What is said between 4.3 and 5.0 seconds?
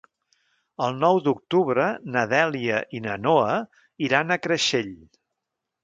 a Creixell.